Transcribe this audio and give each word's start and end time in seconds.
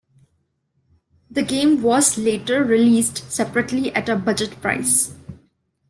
The 1.29 1.43
game 1.43 1.83
was 1.83 2.17
later 2.17 2.63
released 2.63 3.31
separately 3.31 3.93
at 3.93 4.09
a 4.09 4.15
budget 4.15 4.59
price. 4.59 5.13